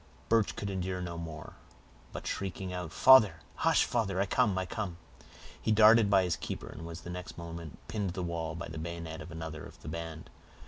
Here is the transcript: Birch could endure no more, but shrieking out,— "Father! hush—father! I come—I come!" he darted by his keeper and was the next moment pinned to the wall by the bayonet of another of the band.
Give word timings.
Birch 0.29 0.55
could 0.55 0.71
endure 0.71 0.99
no 0.99 1.15
more, 1.15 1.57
but 2.11 2.25
shrieking 2.25 2.73
out,— 2.73 2.91
"Father! 2.91 3.41
hush—father! 3.57 4.19
I 4.19 4.25
come—I 4.25 4.65
come!" 4.65 4.97
he 5.61 5.71
darted 5.71 6.09
by 6.09 6.23
his 6.23 6.35
keeper 6.37 6.69
and 6.69 6.87
was 6.87 7.01
the 7.01 7.11
next 7.11 7.37
moment 7.37 7.77
pinned 7.87 8.09
to 8.09 8.13
the 8.15 8.23
wall 8.23 8.55
by 8.55 8.67
the 8.67 8.79
bayonet 8.79 9.21
of 9.21 9.29
another 9.29 9.63
of 9.63 9.79
the 9.83 9.87
band. 9.89 10.31